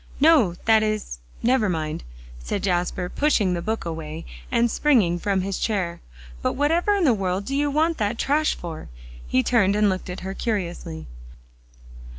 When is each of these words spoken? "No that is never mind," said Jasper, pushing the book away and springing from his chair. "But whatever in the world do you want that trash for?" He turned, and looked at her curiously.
"No 0.19 0.55
that 0.65 0.81
is 0.81 1.19
never 1.43 1.69
mind," 1.69 2.03
said 2.43 2.63
Jasper, 2.63 3.07
pushing 3.07 3.53
the 3.53 3.61
book 3.61 3.85
away 3.85 4.25
and 4.51 4.71
springing 4.71 5.19
from 5.19 5.41
his 5.41 5.59
chair. 5.59 6.01
"But 6.41 6.53
whatever 6.53 6.95
in 6.95 7.03
the 7.03 7.13
world 7.13 7.45
do 7.45 7.55
you 7.55 7.69
want 7.69 7.99
that 7.99 8.17
trash 8.17 8.55
for?" 8.55 8.89
He 9.27 9.43
turned, 9.43 9.75
and 9.75 9.89
looked 9.89 10.09
at 10.09 10.21
her 10.21 10.33
curiously. 10.33 11.05